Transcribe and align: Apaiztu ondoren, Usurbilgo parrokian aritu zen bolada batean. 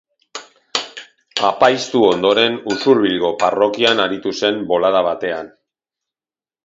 Apaiztu 1.49 2.01
ondoren, 2.07 2.57
Usurbilgo 2.75 3.31
parrokian 3.43 4.03
aritu 4.07 4.33
zen 4.41 4.59
bolada 4.73 5.05
batean. 5.13 5.53